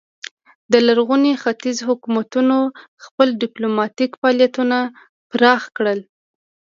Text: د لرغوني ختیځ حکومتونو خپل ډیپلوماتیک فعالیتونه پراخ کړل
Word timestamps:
د 0.71 0.73
لرغوني 0.87 1.33
ختیځ 1.43 1.77
حکومتونو 1.89 2.57
خپل 3.05 3.27
ډیپلوماتیک 3.41 4.11
فعالیتونه 4.21 4.77
پراخ 5.31 5.61
کړل 5.77 5.99